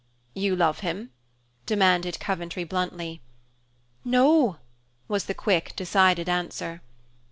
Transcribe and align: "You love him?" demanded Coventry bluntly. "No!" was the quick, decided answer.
"You 0.33 0.55
love 0.55 0.79
him?" 0.79 1.11
demanded 1.67 2.19
Coventry 2.19 2.63
bluntly. 2.63 3.21
"No!" 4.03 4.57
was 5.07 5.25
the 5.25 5.35
quick, 5.35 5.75
decided 5.75 6.27
answer. 6.27 6.81